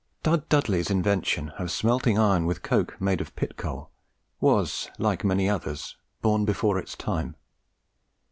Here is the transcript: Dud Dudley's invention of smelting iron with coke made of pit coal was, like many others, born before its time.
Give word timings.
Dud 0.23 0.49
Dudley's 0.49 0.89
invention 0.89 1.49
of 1.59 1.69
smelting 1.69 2.17
iron 2.17 2.47
with 2.47 2.63
coke 2.63 2.99
made 2.99 3.21
of 3.21 3.35
pit 3.35 3.55
coal 3.55 3.91
was, 4.39 4.89
like 4.97 5.23
many 5.23 5.47
others, 5.47 5.95
born 6.23 6.43
before 6.43 6.79
its 6.79 6.95
time. 6.95 7.35